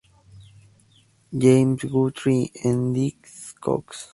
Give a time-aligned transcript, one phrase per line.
[1.37, 4.09] James Guthrie en Discogs.